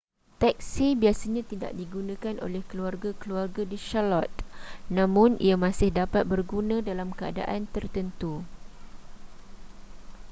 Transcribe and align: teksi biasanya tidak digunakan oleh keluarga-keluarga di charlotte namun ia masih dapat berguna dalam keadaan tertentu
teksi 0.41 0.87
biasanya 1.01 1.43
tidak 1.51 1.71
digunakan 1.81 2.33
oleh 2.45 2.61
keluarga-keluarga 2.71 3.63
di 3.71 3.77
charlotte 3.87 4.33
namun 4.97 5.29
ia 5.47 5.53
masih 5.65 5.89
dapat 5.99 6.23
berguna 6.31 6.77
dalam 6.89 7.09
keadaan 7.19 7.61
tertentu 7.75 8.33